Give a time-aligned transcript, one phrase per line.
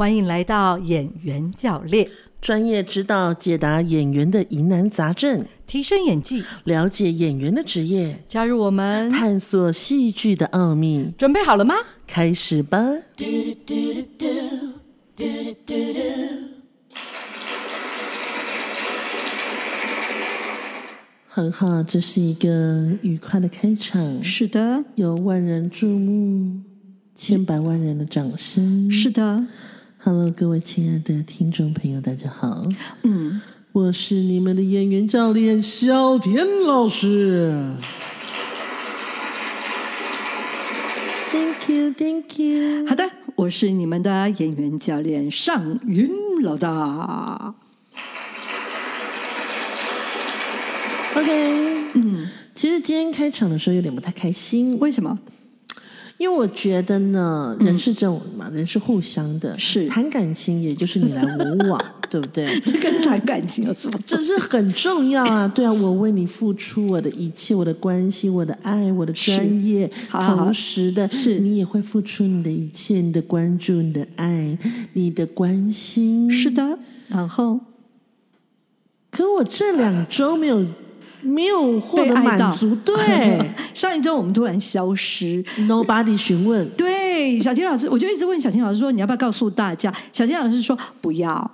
[0.00, 2.08] 欢迎来到演员教练，
[2.40, 11.12] 专业指导解答演员的疑难杂症，提升演技，了解演员的职业，加入我们，探索戏剧的奥秘。
[11.18, 11.74] 准备好了吗？
[12.06, 12.78] 开始吧！
[21.28, 26.62] 很好，这是一个愉快的开场，是的，有万人注目，
[27.14, 28.90] 千百万人的掌声。
[28.90, 29.46] 是的。
[30.02, 32.66] Hello，各位亲爱的听众朋友，大家好。
[33.02, 37.74] 嗯，我是你们的演员教练小田老师。
[41.30, 42.86] Thank you，Thank you。
[42.88, 46.10] 好的，我是你们的演员教练尚云
[46.42, 47.54] 老大。
[51.14, 55.18] OK，嗯，其实今天开场的时候有点不太开心，为什么？
[56.20, 62.60] 因为我觉得呢，人是这种嘛，人是互相的，是谈感情，也就是你来我往， 对不对？
[62.60, 63.98] 这跟谈感情有什么？
[64.04, 65.48] 这是很重要啊！
[65.48, 74.58] 对啊，我为你付出我的一切，我的关心，我的爱，我的专业，好好好同时的，是你也会付出你的一切，你的关注，你的爱，
[74.92, 76.30] 你的关心。
[76.30, 77.60] 是的，然后
[79.10, 80.66] 可我这两周没有
[81.22, 82.94] 没有获得满足，对
[83.74, 89.92] 上一周我们突然消失，，nobody 询问，对，小田老师，我就一直问小田老师说，你要不要告诉大家？
[90.12, 91.50] 小田老师说不要，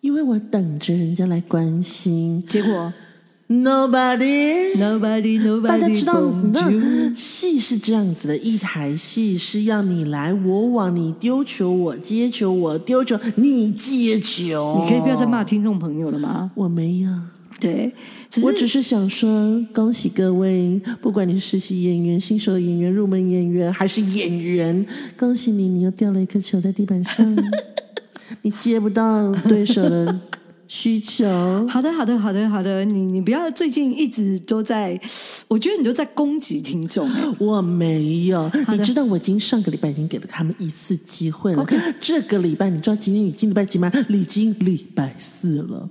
[0.00, 2.92] 因为我等着人家来关心结果，
[3.48, 4.76] nobody。
[4.76, 14.80] nobody nobody，大家知道，你知道 bonjour 戏是这样子的，一台戏是要你来我往，你丢球我接球，我丢球你接球。
[14.82, 16.50] 你可以不要再骂听众朋友了吗？
[16.54, 17.10] 我没有，
[17.58, 17.90] 对，
[18.30, 24.86] 只我只是想说，恭喜各位，不管你是实习演员、新手演员、入门演员还是演员，
[25.16, 27.36] 恭喜你，你又掉了一颗球在地板上，
[28.42, 30.20] 你接不到对手的
[30.68, 31.24] 需求。
[31.66, 35.00] 好的，好的，好的，好的，你你不要最近一直都在，
[35.48, 37.08] 我觉得你都在攻击听众。
[37.38, 41.62] 我没有，你知道我已经上个礼拜已经给了他们一次机会了。
[41.62, 43.90] OK 这个礼拜你知道今天已经礼拜几吗？
[44.10, 45.88] 已经礼拜四了。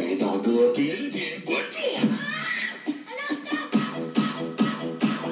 [0.00, 1.78] 给大哥点点关注。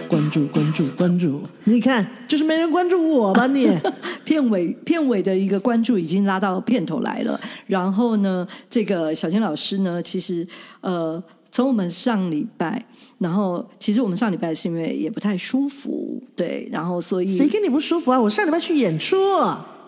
[0.08, 1.42] 关注关注关注！
[1.64, 3.68] 你看，就是没人关注我吧你？
[4.24, 7.40] 片尾片尾的一个关注已经拉到片头来了。
[7.66, 10.46] 然后呢，这个小金老师呢，其实
[10.80, 12.84] 呃，从我们上礼拜，
[13.18, 18.20] 然后其实我们上礼拜是因为也不太舒服，对，然后所以谁跟你不舒服啊？
[18.20, 19.16] 我上礼拜去演出，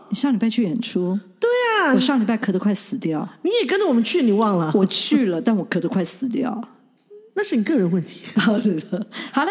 [0.09, 1.49] 你上礼拜去演出，对
[1.81, 4.73] 啊我，上礼拜咳得快死掉，你也跟着我们去，你忘了？
[4.75, 6.69] 我去了， 但我咳得快死掉。
[7.35, 8.23] 那是你个人问题。
[8.41, 9.51] 好的，好了。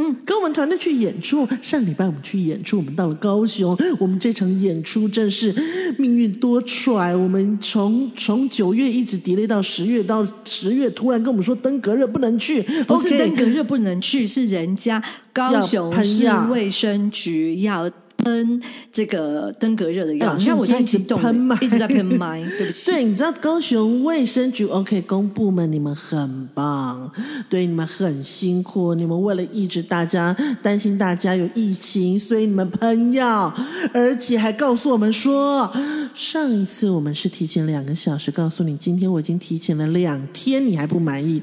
[0.00, 5.52] 嗯跟我们团队去演出，上礼拜我们去演出，我们到了高雄，我们这场演出真是
[5.98, 7.18] 命运多舛。
[7.18, 18.60] 我们从从九月一直 delay 到十月，到十月突然跟我们说登革热不能去不是登革热不能去，是人家高雄市卫生局要喷
[18.92, 20.36] 这个登革热的药。
[20.36, 22.90] 你看我师你今天一直太激动喷麦了，一直在喷麦， 对不起。
[22.90, 27.10] 对，你知道高雄卫生局 OK 公部门你们很棒，
[27.48, 33.52] 对你们很辛苦，你们为了抑制大家，担心大家有疫情，所以你们喷药，
[33.92, 35.72] 而且还告诉我们说，
[36.18, 41.40] 上一次我们是提前两个小时告诉你，今天我已经提前了两天，你还不满意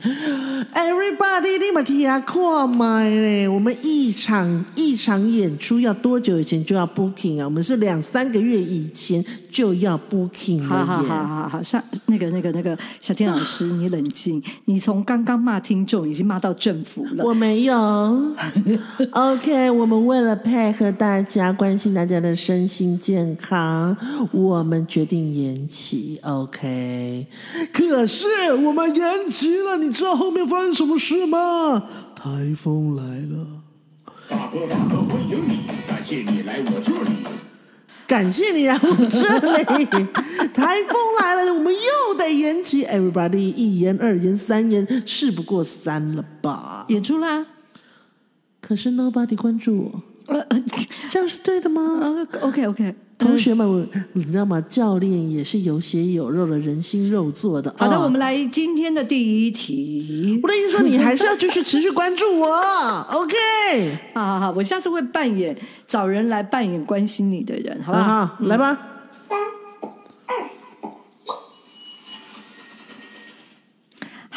[0.74, 3.48] ？Everybody，立马提啊，看麦嘞！
[3.48, 7.46] 我们一场一场演出要多久以前就要 booking 啊？
[7.46, 11.08] 我们是两三个月以前就要 booking 了好好耶。
[11.08, 17.24] 好好好，上那个那个那个小天老师，你冷静，你从刚刚骂听众已经骂到政府了。
[17.24, 17.74] 我没有。
[19.12, 23.96] OK，我们为了配合大家，关心大家的身心健康，
[24.34, 26.20] 我们决定延期。
[26.24, 27.28] OK，
[27.72, 31.84] 可是我们延期了，你知道后面发生什么事吗？
[32.16, 33.62] 台风来了。
[34.28, 37.24] 大哥大哥欢迎你，感谢你来我这里。
[38.08, 39.86] 感谢你来我这里，
[40.54, 42.84] 台风来了，我们又得延期。
[42.86, 46.86] Everybody，一延二延三延，事不过三了吧？
[46.90, 47.46] 演出啦，
[48.62, 50.04] 可是 Nobody 关注我。
[50.28, 50.64] 呃呃
[51.10, 51.82] 这样是对的吗？
[52.02, 54.60] 呃，OK OK，同学们，你知道吗？
[54.68, 57.74] 教练也是有血有肉的人心肉做的。
[57.78, 60.48] 好的，啊我们来今天的第一题我。
[60.48, 62.48] 的意思说，你还是要继续持续关注我。
[63.12, 63.36] OK，
[64.14, 65.56] 好好好，我下次会扮演
[65.88, 68.00] 找人来扮演关心你的人，好不？
[68.00, 68.78] 好，来吧。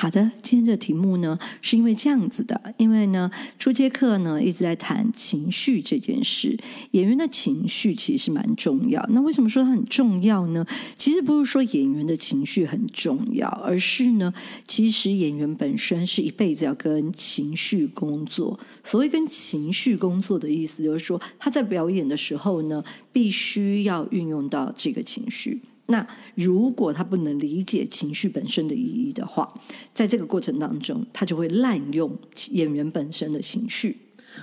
[0.00, 3.29] 好的，今天这个题目呢，是因为这样子的，因为呢，
[3.59, 6.56] 初阶课呢一直在谈情绪这件事，
[6.93, 9.05] 演员的情绪其实蛮重要。
[9.09, 10.65] 那为什么说它很重要呢？
[10.95, 14.33] 其实不是说演员的情绪很重要，而是呢，
[14.69, 18.61] 其实演员本身是一辈子要跟情绪工作。
[18.85, 25.62] 所谓跟情绪工作的意思，就是说他在表演的时候呢，必须要运用到这个情绪。
[25.90, 29.58] 那如果他不能理解情绪本身的意义的话，
[29.94, 32.19] 在这个过程当中，他就会滥用
[32.50, 33.96] 演员本身的情绪。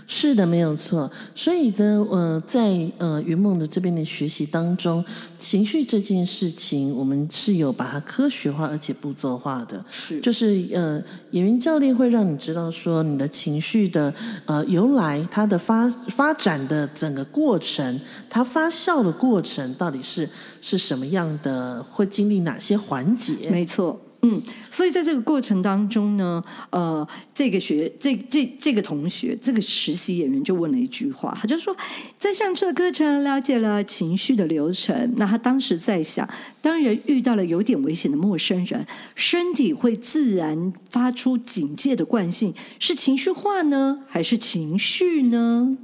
[0.08, 1.12] 是的，没有错。
[1.34, 5.04] 所以呢，呃，在呃云梦的这边的学习当中，
[5.38, 9.84] 情绪这件事情，我们是有把它科学化而且步骤化的。
[9.90, 11.02] 是就是呃，
[11.32, 14.14] 演员教练会让你知道说你的情绪的
[14.46, 18.00] 呃由来，它的发发展的整个过程，
[18.30, 20.30] 它发酵的过程到底是
[20.62, 23.50] 是什么样的，会经历哪些环节？
[23.50, 24.42] 没错，嗯，
[24.72, 26.42] 所以在这个过程当中呢，
[26.72, 31.76] 呃，这个学这这这个同学，这个实习演员就问了一句话，他就说，
[32.18, 36.28] 在上次的课程了解了情绪的流程，那他当时在想，
[36.60, 45.78] 当人遇到了有点危险的陌生人，身体会自然发出警戒的惯性，是情绪化呢，还是情绪呢？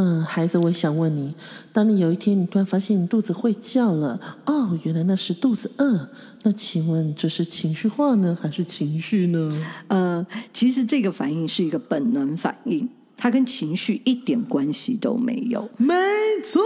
[0.00, 1.34] 嗯，孩子，我想问你，
[1.72, 6.08] 当你有一天你突然发现你肚子会叫了，哦，原来那是肚子饿。
[6.44, 9.66] 那请问这是情绪化呢，还是情绪呢？
[9.88, 15.68] 呃，其实这个反应是一个本能反应，它跟情绪一点关系都没有。
[15.78, 15.96] 没
[16.44, 16.62] 错，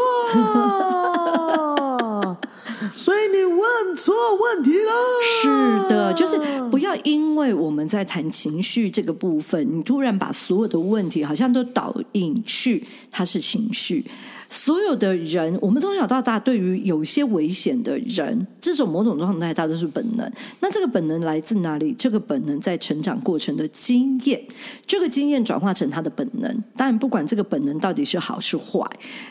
[2.94, 4.93] 所以你问错问题了。
[5.23, 6.39] 是的，就是
[6.71, 14.05] 不要因为我们在谈情绪这个部分，你突然把所有的问题好像都导引去它是情绪。
[14.53, 20.31] 所有的人，我们从小到大对于有些危险的人，这种某种状态，它都是本能。
[20.61, 21.95] 那这个本能来自哪里？
[21.99, 24.39] 这个本能在成长过程的经验，
[24.87, 26.63] 这个经验转化成他的本能。
[26.77, 28.87] 当然，不管这个本能到底是好是坏，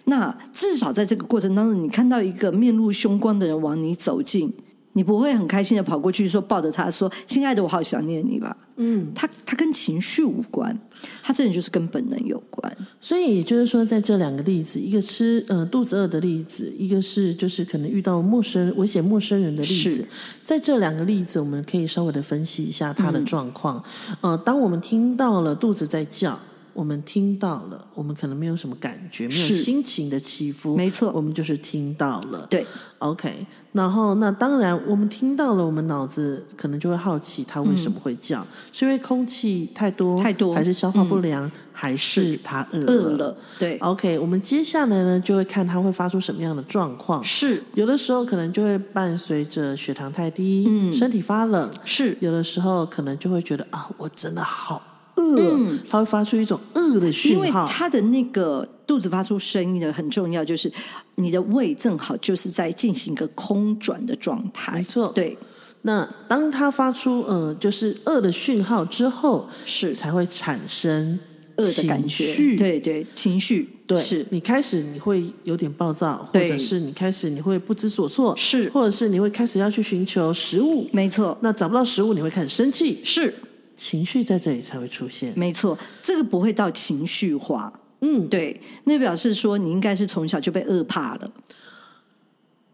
[0.05, 4.51] 那至少在这个过程当中，你看到一个面露凶光的人往你走近。
[4.93, 10.77] 你不会很开心的跑过去说抱着他说：“亲爱的，我好想念你吧。”嗯，他他跟情绪无关，
[11.21, 12.75] 他真的就是跟本能有关。
[12.99, 20.05] 所以也就是说，在这两个例子，一个吃呃肚子饿的例子，一个是就是可能遇到陌生危险陌生人的例子。
[20.43, 23.83] 在这两个例子，我们可以稍微的分析一下他嗯的状况。
[24.21, 26.39] 呃，当我们听到了肚子在叫。
[26.73, 31.11] 我们听到了，我们可能没有什么感觉，没有心情的起伏，没错。
[31.13, 32.47] 我们就是听到了。
[32.49, 32.65] 对
[32.99, 40.55] ，OK，然后那当然，我们听到了，我们脑子可能就会好奇它为什么会叫，是因为空气太多，太多。
[40.55, 47.23] 还是消化不良，还是它饿饿了，对，OK，我们接下来呢就会看它会发出什么样的状况。
[47.23, 47.63] 是。
[47.73, 50.93] 有的时候可能就会伴随着血糖太低，嗯。
[50.93, 54.81] 身体发冷；是，有的时候可能就会觉得啊，我真的好
[55.21, 57.37] 饿，它会发出一种饿的讯号。
[57.37, 57.67] 因为号。
[57.67, 60.71] 他的那个肚子发出声音的很重要，就是
[61.15, 65.11] 你的胃正好就是在进行一个空转的状态，没错。
[65.13, 65.37] 对，
[65.83, 69.93] 那当它发出呃就是饿的讯号之后，是。
[69.93, 71.19] 才会产生
[71.57, 72.55] 饿的感情觉，绪。
[72.55, 73.69] 对对，情绪。
[73.85, 74.25] 对，是。
[74.29, 78.69] 你开始你会有点暴躁，或者是你开始你会不知所措，是。
[78.69, 83.33] 或者是你会开始要去寻求食物，没错，那找不到食物你会开始生气，是
[83.81, 85.33] 情绪在这里才会出现。
[85.35, 87.73] 没错，这个不会到情绪化。
[88.01, 91.31] 嗯，对，那表示说你应该是从小就被饿怕了，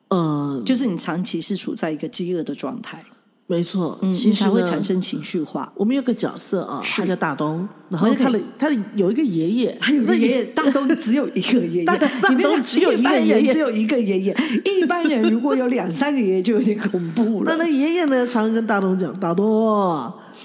[0.10, 3.06] 嗯，就是你长期是处在一个饥饿的状态，
[3.46, 5.72] 没错，嗯，其实会产生情绪化。
[5.76, 11.98] 我们有个角色啊，是他叫大东，然后他的他的有一个爷爷， 他有一个那爷爷， 大东只有一个爷爷，大
[12.30, 14.38] 东只有一个爷爷只有一个爷爷。
[14.66, 17.52] 一般人如果有两三个爷爷，就有点恐怖了。
[17.52, 19.46] 那那爷爷呢，常常跟大东讲：“大东，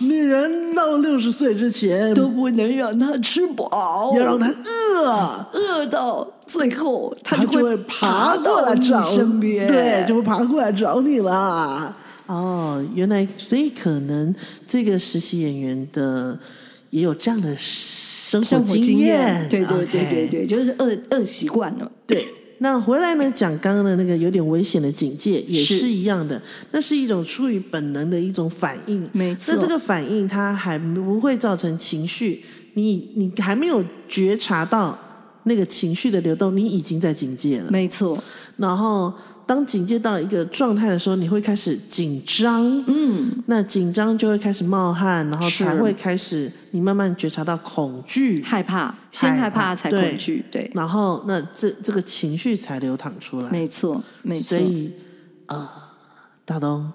[0.02, 14.34] 女人到了六十岁之前，都不能让她吃饱，要让她饿，饿到最后，他她就会会爬过来找身边，对，就会爬过来找你啦。”哦，原来所以可能
[14.66, 16.38] 这个实习演员的
[16.90, 21.90] 也有这样的生活经验，对对对对对，就是饿饿习惯了。
[22.06, 22.26] 对。
[22.62, 26.40] 那回来呢，讲刚刚的那个有点危险的警戒，也是是一样的，
[26.70, 29.06] 那是一种出于本能的一种反应。
[29.12, 34.96] 没错那这个反应它还不会造成情绪，你你还没有觉察到
[35.42, 37.70] 那个情绪的流动，你已经在警戒了。
[37.70, 38.16] 没错，
[38.56, 39.12] 然后
[39.52, 53.50] 当警戒到一个状态的时候，你会开始紧张，嗯，那紧张就会开始冒汗，然后才会开始你慢慢觉察到恐惧，害怕，先害害怕怕才对恐惧，对，然后那这这个情绪才流淌出来。
[53.50, 54.94] 没错，没错所，以
[55.48, 55.68] 呃，
[56.46, 56.90] 大东，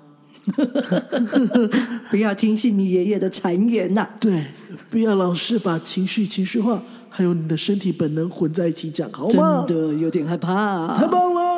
[2.09, 4.47] 不要听信你爷爷的谗言呐、对，
[4.89, 9.77] 不要老是把情绪情绪化，还有你的身体本能混在一起讲，好吗真？
[9.77, 10.97] 的有点害怕。
[10.97, 11.56] 太棒了！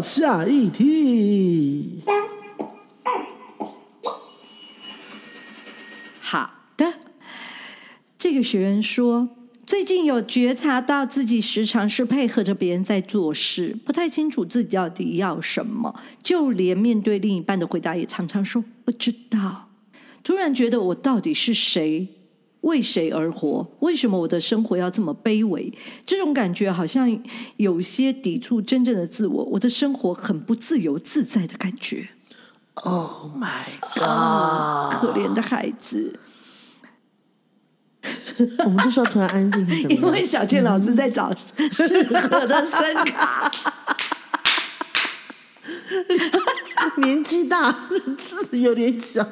[0.00, 2.02] 下一题。
[6.22, 6.94] 好的，
[8.18, 9.28] 这个学员说，
[9.64, 19.70] 最近有觉察到自己时常是配合着别人在做事，不太清楚自己到底要什么，就连面对另一半的回答也常常说不知道。
[20.24, 22.15] 突然觉得我到底是谁？
[22.66, 23.70] 为谁而活？
[23.80, 25.72] 为什么我的生活要这么卑微？
[26.04, 27.18] 这种感觉好像
[27.56, 32.10] 有些抵触真正的自我，我的生活很不自由自在的感觉。
[32.74, 35.00] Oh my god！
[35.00, 36.20] 可怜的孩子，
[38.64, 40.02] 我们这时候突然安静因？
[40.02, 43.50] 为小天老师在找适合的声卡。
[47.02, 47.70] 年纪大，
[48.16, 49.22] 字有点小，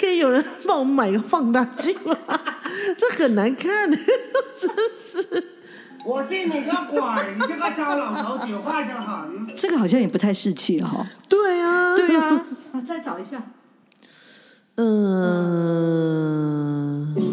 [0.00, 2.16] 可以有人帮我们买个放大镜吗？
[2.98, 4.00] 这很难看，真
[4.96, 5.50] 是。
[6.04, 7.00] 我信你个鬼！
[7.34, 9.56] 你这个糟老头子坏得很。
[9.56, 11.06] 这个好像也不太士气哈。
[11.28, 13.42] 对啊，对啊，我，再找一下。
[14.76, 14.84] 嗯，
[17.16, 17.23] 你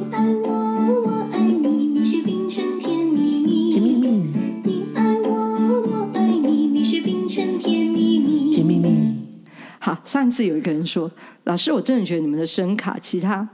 [10.12, 11.10] 上一次有一个人说，
[11.46, 13.48] 老师，我真的觉得你们的声卡其他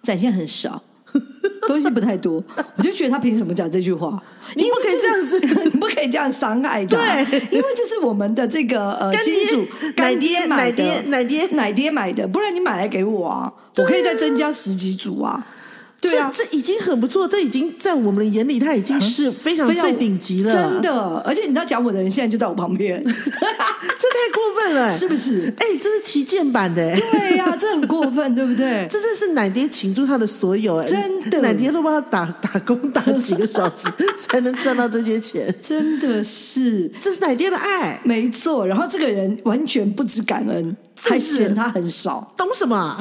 [0.00, 0.80] 展现很少，
[1.66, 2.40] 东西不太多，
[2.76, 4.22] 我就觉得他凭什么讲这句话？
[4.54, 5.40] 你不可以这样子
[5.80, 6.96] 不可以这样伤害他。
[6.96, 15.44] 对因为这是我们的这个呃金主奶干爹买的奶爹奶爹奶爹买的，不然你买来给我啊，我可以再增加十几组啊。
[16.00, 21.22] 对啊，这这已经很不错，这已经在我们的眼里，他已经是非常非常最顶级了，真，的。
[21.26, 25.52] 而且你知道讲我的人现在就在我旁边， 这太过分了，是不是？
[25.58, 28.86] 哎，这是旗舰版的，哎对呀、这很过分， 对不对？
[28.88, 38.66] 这真是奶爹倾注他的所有，哎，真的奶爹都帮他打打工打几个小时 才能赚到这些钱，真的是这是奶爹的爱，没错。
[38.66, 42.96] 然后这个人完全不知感恩，是还嫌他很少，懂什么啊？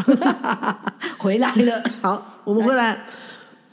[1.20, 1.84] 回来了。
[2.02, 3.04] 好，我们回来。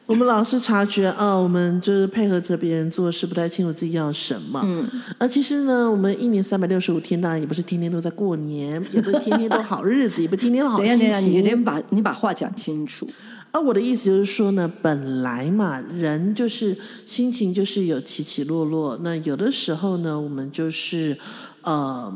[0.06, 4.60] 我们老是察觉啊，我们就是配合着别人做事，不太清楚自己要什么。
[4.64, 4.84] 嗯，
[5.16, 11.44] 而其实呢，我们一年三百六十五天，当然也不是天天都在过年， 也不是天天都好日子，也不是天天都好等一下，心等一下，你情。
[11.44, 13.08] 得把你把话讲清楚。
[13.52, 16.76] 啊我的意思就是说呢，本来嘛，人就是
[17.06, 18.98] 心情就是有起起落落。
[19.02, 21.16] 那有的时候呢，我们就是
[21.62, 22.12] 呃，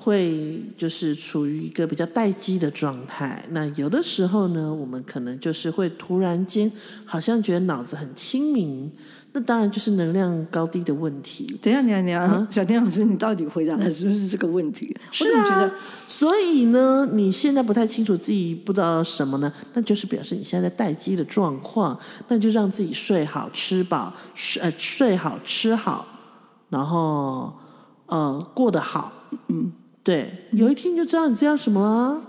[0.00, 3.44] 会就是处于一个比较待机的状态。
[3.50, 6.72] 那有的时候呢，我们可能就是会突然间
[7.04, 8.90] 好像觉得脑子很清明。
[9.32, 11.46] 那当然就是能量高低的问题。
[11.62, 14.92] 等一下，等一下，等一下，小天老师，你到底回答的是不是这个问题？
[15.06, 15.74] 我是怎么觉得啊，
[16.08, 19.52] 所以呢，你现在不太清楚自己不知道什么呢？
[19.74, 26.04] 那就是表示你现在在待机的状况，那就让自己睡好、吃饱，睡呃睡好、吃好，
[26.70, 27.52] 然后
[28.06, 29.12] 呃过得好，
[29.46, 29.70] 嗯，
[30.02, 32.22] 对，有一天就知道你知道什么了。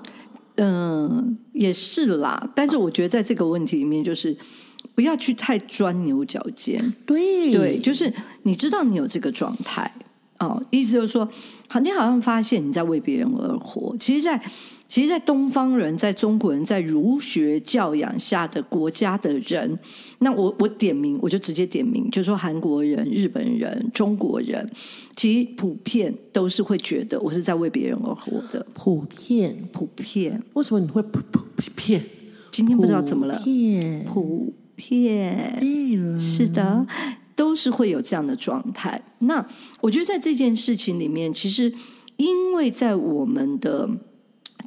[0.55, 2.51] 嗯，也是啦。
[2.53, 4.35] 但是我觉得在这个问题里面，就是
[4.93, 6.93] 不要去太钻牛角尖。
[7.05, 8.13] 对对，就是
[8.43, 9.91] 你知道你有这个状态
[10.39, 11.27] 哦，意思就是说，
[11.69, 13.95] 好，你好像发现你在为别人而活。
[13.97, 14.43] 其实在，
[14.91, 19.79] 其实，在东方人，在中国人，在儒学教养下的国家的人，
[20.19, 24.69] 那我我点名，我就直接点名，就说韩国人、日本人、中国人，
[25.15, 30.43] 其实普遍都是会觉得我是在为别人而活的，普遍，普遍。
[30.55, 32.05] 为什么你会普普普遍？
[32.51, 36.19] 今天不知道怎么了普，遍，普遍。
[36.19, 36.85] 是的，
[37.33, 39.01] 都是会有这样的状态。
[39.19, 39.47] 那
[39.79, 41.73] 我觉得在这件事情里面，其实
[42.17, 43.89] 因为在我们的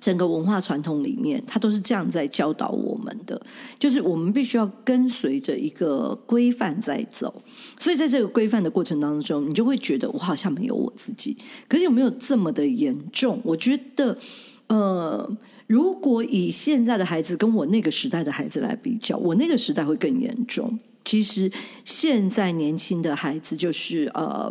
[0.05, 3.41] 整个文化传统里面，它都是这样在教导我们的，
[3.79, 7.43] 就是我们必须要跟随着一个规范在走。
[7.79, 11.35] 所以在这个规范的过程当中，你就会觉得我好像没有我自己。
[11.67, 13.41] 可是有没有这么的严重？
[13.45, 14.19] 我觉得。
[14.67, 20.79] 呃，如果以现在的孩子跟我那个时代的孩子来比较，我那个时代会更严重。
[21.05, 21.53] 其实
[21.85, 24.51] 现在年轻的孩子就是呃，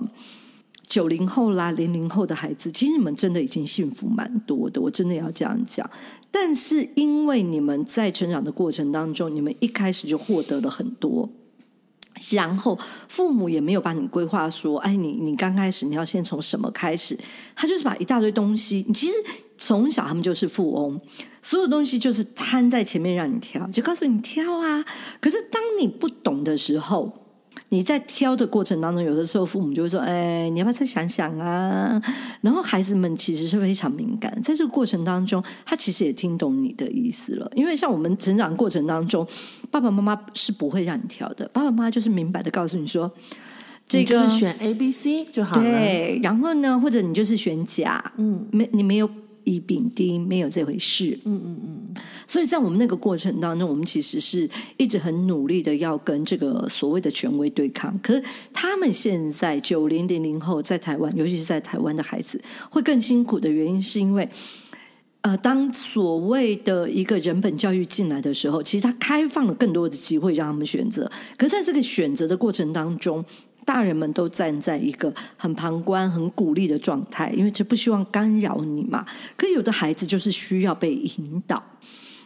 [0.94, 5.90] 九零后啦、零零后的孩子，其实你们真的已经幸福蛮多的，我真的要这样讲。
[6.30, 11.28] 但是因为你们在成长的过程当中，你们一开始就获得了很多。
[12.30, 12.78] 然后
[13.10, 17.18] 父母也没有把你规划说，哎，你你刚开始你要先从什么开始？
[17.56, 19.14] 他就是把一大堆东西，你其实
[19.58, 21.02] 从小他们就是富翁，
[21.42, 24.86] 所有东西就是摊在前面让你挑，就告诉你挑啊。
[25.20, 27.23] 可是当你不懂的时候，
[27.74, 32.00] 你在挑的过程当中，有的时候父母就会说：“哎，你要不要再想想啊？”
[32.42, 37.52] 然后孩子们其实是非常敏感，在这个过程当中，他其实也听懂你的意思了。
[37.56, 39.28] 因为像我们成长过程当中，
[39.72, 43.12] 爸爸妈妈是不会让你挑的，爸爸妈妈就是明白的告诉你说
[43.90, 45.64] ：“这个选 A、B、C 就好了。
[45.64, 49.10] 对，然后呢，或者你就是选甲，嗯，没你没有
[49.46, 52.02] 乙丙丁，没有这回事，嗯嗯嗯。
[52.28, 57.98] 所以在我们那个过程当中，我们其实是一直很努力的要跟这个所谓的权威对抗。
[58.02, 64.30] 可是他们现在九零零零后在台湾，尤其是在台湾的孩子，会更辛苦的原因是因为。
[65.26, 71.10] 呃，当所谓的一个人本教育进来的时候，其实他开放了更多的机会让他们选择。
[71.38, 73.24] 可是在这个选择的过程当中，
[73.66, 79.06] 大人们都站在一个很旁观、很鼓励的状态，因为这不希望干扰你嘛。
[79.36, 81.64] 可有的孩子就是需要被引导，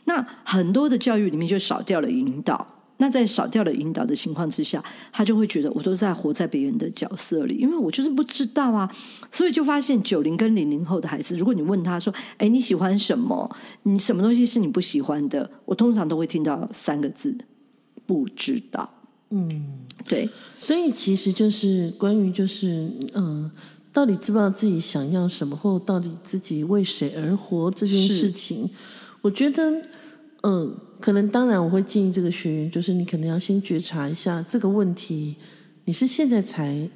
[0.06, 2.76] 那很多的教育里面就少掉了引导。
[3.00, 8.92] 那在少掉了引导的情况之下，他就会觉得我都在活在别人的角色里，因为我就是不知道啊，
[9.32, 13.56] 所以就发现九零跟零零后的孩子，如果你问他说：“哎，你喜欢什么？
[13.84, 17.38] 你什么东西是你不喜欢的？”我通常都会听到三个字：
[18.08, 18.97] 不知道。
[19.30, 23.52] 嗯，对，所以其实就是关于就是嗯，
[23.92, 28.70] 到底知不知道自己想要什么，或到底自己为谁而活这件事情，
[29.22, 29.82] 我觉得
[30.44, 35.36] 嗯，可能当然我会建议这个学员，就是你可能要先觉察一下这个问题，
[35.86, 36.90] 你是现在才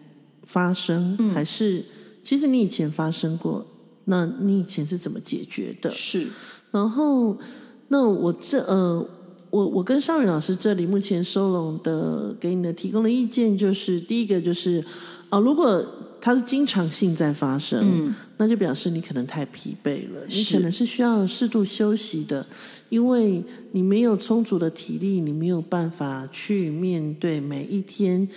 [0.43, 1.85] 发生，还是
[2.23, 3.65] 其实你以前发生过？
[4.05, 5.89] 那你以前是怎么解决的？
[5.89, 6.27] 是
[6.71, 7.37] 然后，
[7.89, 9.07] 那我这呃，
[9.51, 14.83] 我我跟尚宇老师这里目前收拢的给你的提供的意见就是，第一个就是
[15.29, 15.85] 啊、如果
[16.19, 22.45] 它是经常性在发生，那就表示你可能太疲惫了，你可能是需要适度休息的，
[22.89, 28.27] 因为你没有充足的体力，你没有办法去面对每一天。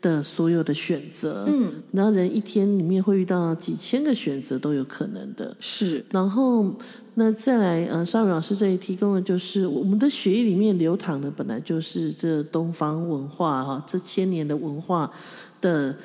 [0.00, 6.74] 的所有的选择，嗯，然后人一天里面会遇到几千个选择都有可能的，是，然后
[7.14, 15.10] 那再来，呃，邵宇老师这里提供的就是我们的血液里面流淌的本来就是这东方文化哈，这千年的文化
[15.60, 15.96] 的，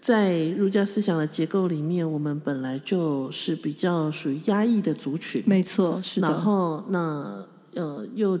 [0.00, 8.38] 在儒家思想的结构里面，我们本来就是比较属于压抑的族群，没错，是然，后那呃又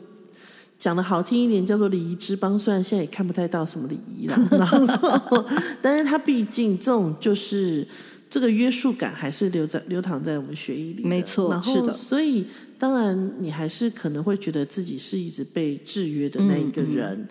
[0.78, 5.44] 讲的好听一点叫做礼仪之邦，虽然现在也看不太到什么礼仪了， 然后
[5.82, 7.86] 但是它毕竟这种就是
[8.30, 11.92] 这个约束感还是留在流淌在我们血液里的，没错然后是的。
[11.92, 12.46] 所以
[12.78, 17.28] 当然你还是可能会觉得自己是一直被制约的那一个人，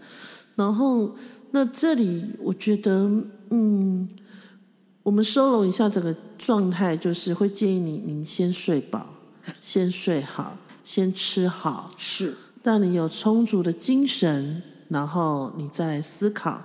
[0.55, 1.15] 然后
[1.51, 3.09] 那这里我觉得
[3.49, 4.07] 嗯。
[5.03, 9.07] 我们收拢一下整个状态，就是会建议你，您先睡饱，
[9.61, 12.35] 先睡好，先吃好，是
[12.67, 16.63] 让你有充足的精神，然后你再来思考，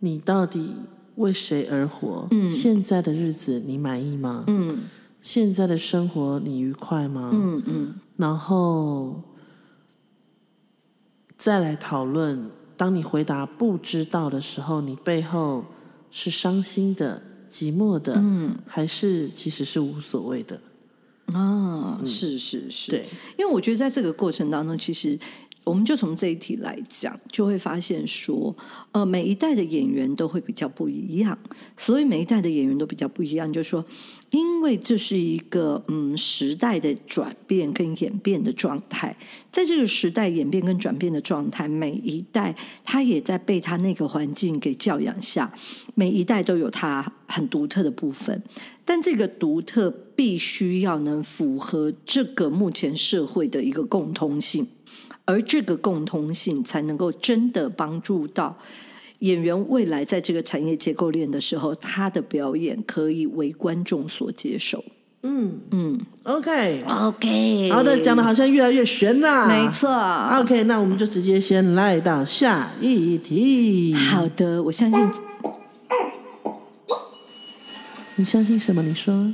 [0.00, 0.74] 你到底
[1.16, 2.28] 为谁而活？
[2.32, 4.44] 嗯，现在的日子你满意吗？
[4.46, 4.80] 嗯
[5.22, 7.30] 现在的生活你愉快吗？
[7.32, 9.22] 嗯嗯，然后
[11.34, 15.64] 再来讨论，当你回答不知道的时候，你背后
[16.10, 20.60] 是伤心的、寂寞的，嗯，还是其实是无所谓的？
[21.32, 23.04] 啊，是是是，对，
[23.36, 25.18] 因为我觉得在这个过程当中，其实
[25.64, 28.56] 我们就从这一题来讲，就会发现说，
[28.92, 31.38] 呃，每一代的演员都会比较不一样，
[31.76, 33.84] 所以每一代的演员都比较不一样，就是说，
[34.30, 39.14] 因为这是一个嗯时代的转变跟演变的状态，
[39.52, 45.52] 在这个时代演变跟转变的状态，每一代他也在被他那个环境给教养下，
[45.94, 48.42] 每一代都有他很独特的部分，
[48.88, 54.66] 但这个独特必须要能符合这个目前社会的一个共通性，
[55.26, 58.56] 而这个共通性才能够真的帮助到
[59.18, 64.82] 演员未来在这个产业结构链的时候，他的表演可以为观众所接受。
[65.22, 69.46] 嗯嗯 OK，OK，好的，讲的好像越来越悬啦。
[69.46, 69.90] 没错。
[70.40, 73.92] OK，那我们就直接先来到下一题。
[73.92, 75.10] 好的，我相信，
[78.18, 78.82] 你相信什么？
[78.82, 79.32] 你说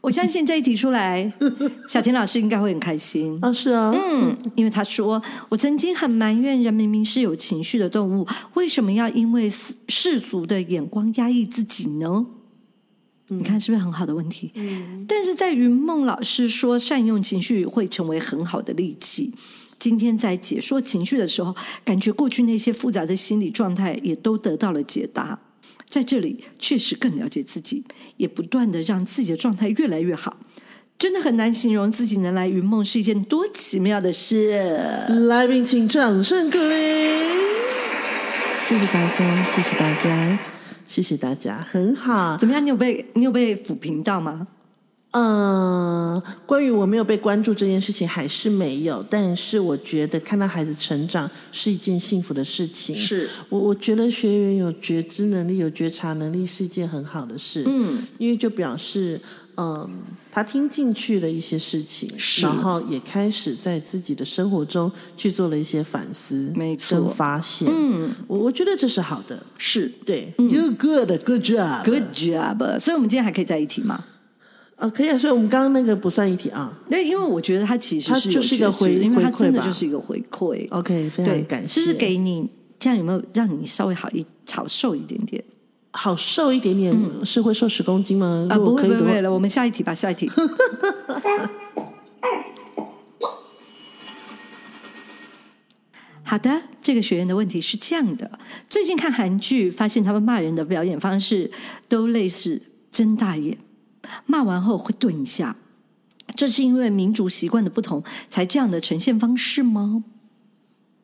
[0.00, 1.30] 我相信这一题出来，
[1.86, 3.38] 小田老师应该会很开心。
[3.42, 12.26] 啊，是啊，嗯，因为他说，我曾经很埋怨人明明是有情绪的动物，为什么要因为世世俗的眼光压抑自己呢？
[13.28, 14.52] 你看是不是很好的问题？
[14.54, 19.34] 嗯，但是在云梦老师说善用情绪会成为很好的利器。
[19.78, 25.40] 今天在解说情绪的时候，感觉过去那些复杂的心理状态也都得到了解答。
[25.96, 27.82] 在这里，确实更了解自己，
[28.18, 30.36] 也不断的让自己的状态越来越好。
[30.98, 34.60] 真的很难形容自己能来云梦是一件多奇妙的事。
[35.26, 36.74] 来宾请掌声鼓励，
[38.58, 40.38] 谢谢大家，谢谢大家，
[40.86, 42.36] 谢谢大家，很好。
[42.36, 42.62] 怎么样？
[42.62, 44.48] 你有被你有被抚平到吗？
[45.18, 52.94] 嗯，关于我没有被关注这件事情还是没有，但是我觉得看到孩子成长是一件幸福的事情。
[52.94, 57.64] 是我我觉得学员有觉知能力、有觉察能力是一件很好的事。
[57.66, 59.18] 嗯，因为就表示，
[59.56, 59.88] 嗯，
[60.30, 67.66] 他听进去了一些事情，是然后也开始在自己的生活中去做了一些反思，没错跟发现。
[67.72, 69.42] 嗯，我我觉得这是好的。
[69.56, 71.82] 是对、y o u good，good job。
[71.86, 72.78] Good job！
[72.78, 74.04] 所以，我们今天还可以在一起吗？
[74.76, 76.78] 啊，可以啊，所以我们刚刚那个不算一体啊。
[76.88, 80.68] 那，因为我觉得它其实它是就是一个回因为它真的就是一个回馈。
[80.70, 81.80] OK，非常，感谢。
[81.80, 85.42] 就是给你这样有没有让你稍微好一好受一点点
[85.92, 88.46] 好瘦一点点，是会瘦十公斤吗？
[88.50, 88.58] 啊？
[88.58, 90.30] 不会不会不会了，我们下一题吧，下一题。
[96.22, 101.50] 好的，这个学员的问题是这样的：最近看韩剧，发现他们骂人的表演方式
[101.88, 102.60] 都类似
[102.90, 103.56] 睁大眼，
[104.26, 105.56] 骂完后会顿一下。
[106.34, 110.02] 这是因为民族习惯的不同，才这样的呈现方式吗？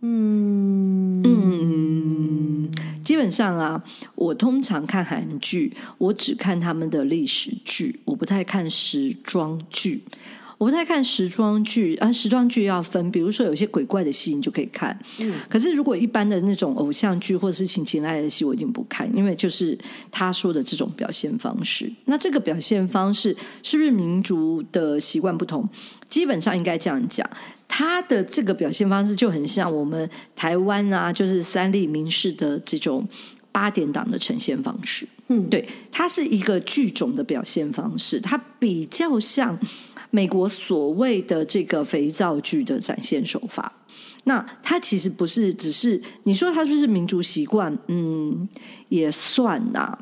[0.00, 2.70] 嗯嗯，
[3.04, 3.84] 基本上啊，
[4.16, 10.02] 我通常看韩剧，我只看他们的历史剧，我不太看时装剧。
[10.62, 19.76] 我不太看时装剧啊，时装剧要分，比如说有些鬼怪的戏你就可以看，嗯可是如果一般的那种偶像剧或者是情情爱爱的戏，我一定不看，因为就是
[20.12, 21.90] 他说的这种表现方式。
[22.04, 25.68] 那这个表现方式是不是民族的习惯不同？
[26.08, 27.28] 基本上应该这样讲，
[27.66, 33.08] 他的这个表现方式就很像我们台湾啊，就是三立民视的这种
[33.50, 35.08] 八点档的呈现方式。
[35.28, 39.58] 嗯，对，它是一个剧种的表现方式，它比较像
[40.12, 43.72] 美国所谓的这个肥皂剧的展现手法。
[44.24, 48.48] 那它其实不是只是你说它就是民族习惯，嗯，
[48.88, 49.98] 也算呐、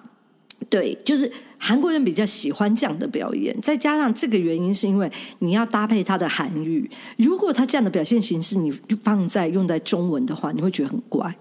[0.68, 8.70] 对，就是韩国人比较喜欢这样的表演，再加上这个原因是因为你要搭配他的韩语，如果他这样的表现形式你
[9.02, 11.34] 放在用在中文的话，你会觉得很怪。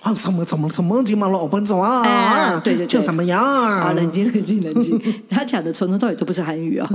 [0.00, 2.02] 啊，什么什么什么金毛老本走啊？
[2.02, 3.42] 哎对对对就怎么样？
[3.42, 6.86] 啊，冷静冷静冷静， 他讲的从头到尾都不是韩语哦。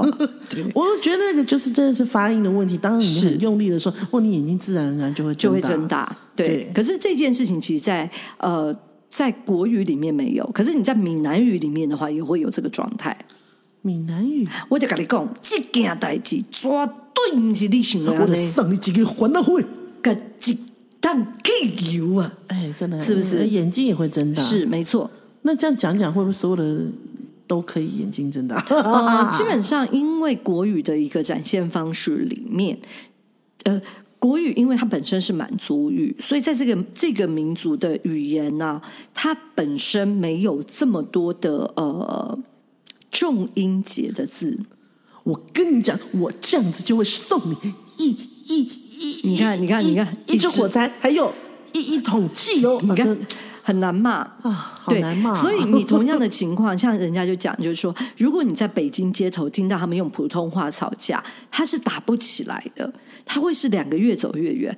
[0.49, 2.77] 对，我觉得那个就是真的是发音的问题。
[2.77, 6.15] 当你很用力的时候，哦，你眼睛自然而然就会就会睁睁大。
[6.35, 8.75] 对，对可是这件事情其实在，呃
[9.09, 13.17] 在国语里面没有，可是你在闽南语里面的话也会有这个状态。
[13.81, 19.65] 闽南语，我就跟你讲，这件代志绝对不是你想的我得送你几个还了会。
[20.01, 20.57] 个一
[21.01, 22.33] 担汽油啊！
[22.47, 24.41] 哎，真的是不是眼睛也会睁大？
[24.41, 25.09] 是没错，
[25.43, 26.85] 那这样讲讲，会不会所有的
[27.47, 28.59] 都可以眼睛睁大？
[29.31, 32.77] 基本上因为国语的一个展现方式里面，
[33.63, 33.81] 呃，
[34.19, 38.81] 国语因为它本身是满族语，所以在这个这个民族的语言呢、
[39.13, 42.37] 它本身没有这么多的呃
[43.09, 44.59] 重音节的字。
[45.29, 47.55] 我跟你讲，我这样子就会送你
[47.97, 48.09] 一
[48.47, 48.61] 一
[49.23, 51.31] 一，你看你看你看一一支火柴，还有
[51.73, 52.81] 一一桶汽油。
[52.81, 53.17] 你看
[53.61, 55.35] 很难骂啊，好难骂啊。
[55.35, 62.91] 所以你同样的情况，像人家就讲，就是说，如果你在北京街头听到他们用普通话吵架，他是打不起来的，
[63.23, 64.75] 他会是两个越走越远。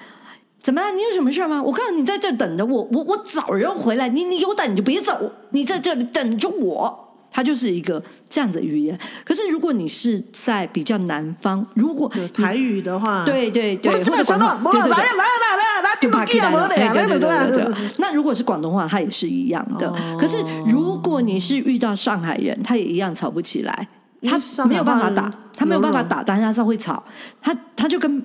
[0.62, 0.96] 怎么样？
[0.96, 1.64] 你有什么事吗？
[1.64, 4.10] 我告诉你，在这等着我，我我找人回来。
[4.10, 7.01] 你你有胆你就别走，你在这里等着我。
[7.32, 9.00] 他就是一个这样的语言。
[9.24, 17.92] 可是如果你是在比较南方，如果台语的话，对对对，我们这边或者广讲到，来东对对对来来来来来，就把给给我的呀，对对来来对对来对。
[17.98, 19.88] 那如果是广东话，它也是一样的。
[19.88, 23.88] 哦可是如果你是遇到上海人，他也一样吵不起来，
[24.24, 27.04] 他没有办法打，他没有办法打，但是他是会吵，
[27.42, 28.24] 他他就跟。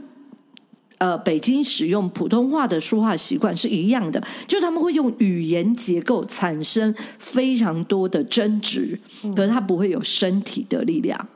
[0.99, 8.99] 呃，北京使用普通话的说话习惯是一样的，就他们会用语言结构产生非常多的争执，
[9.35, 11.29] 可是他不会有身体的力量。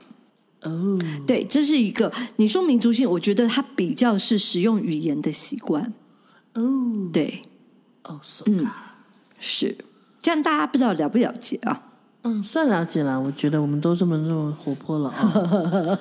[0.62, 5.92] 哦，对，这是一个你说民族性，我觉得它比较是使用语言的习惯。
[6.54, 7.42] 哦对，
[8.04, 8.66] 哦，so 嗯
[9.38, 9.76] 是
[10.20, 11.82] 这样，大家不知道了不了解啊？
[12.24, 15.98] 嗯，算了解了，我觉得我们都这么这么活泼了啊。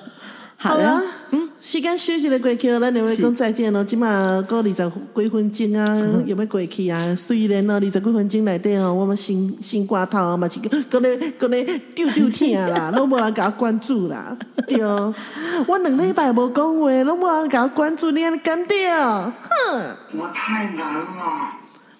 [0.62, 3.82] 好了，嗯，时间休息了过去，咱两位讲再见咯。
[3.82, 5.96] 即马过二十几分钟啊，
[6.26, 7.14] 要要过去啊。
[7.16, 14.36] 虽然咯，二十几分钟内底吼，我们新新挂头嘛是搁咧搁咧丢丢疼啦， 拢无人甲我关注啦。
[14.66, 19.32] 对，我两礼拜无讲话，拢无人甲我关注，你安尼干掉？
[19.40, 21.52] 哼，我太难了。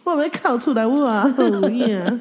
[0.04, 2.20] 我要哭出来我啊，好呀。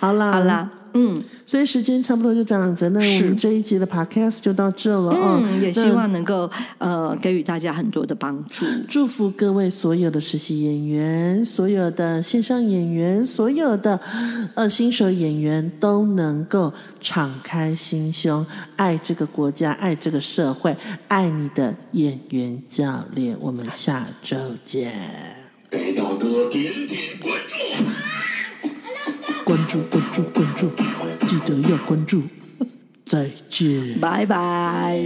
[0.00, 5.40] 好啦，好啦，嗯所以时间差不多就这样子，那我们这一集的 podcast 就到这了啊。
[5.42, 8.64] 嗯，也希望能够呃给予大家很多的帮助。
[8.88, 14.00] 祝福各位所有的实习演员、所有的线上演员、所有的
[14.54, 20.76] 呃新手演员都能够敞开心胸，爱这个国家，爱这个社会，
[21.08, 23.36] 爱你的演员教练。
[23.40, 24.92] 我们下周见，
[25.70, 28.11] 给导哥点点关注。
[29.82, 32.22] 关注关注关注记得要关注。
[33.04, 34.00] 再见。
[34.00, 34.98] 拜拜。